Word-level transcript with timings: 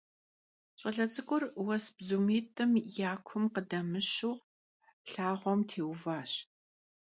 Ş'ale 0.79 1.05
ts'ık'ur 1.11 1.43
vues 1.65 1.85
bdzumit'ım 1.95 2.71
ya 2.97 3.11
kum 3.27 3.43
khıdemışu 3.53 4.31
lhağuem 5.09 5.59
têuvaş. 5.69 6.31